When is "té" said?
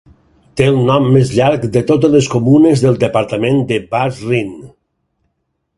0.59-0.65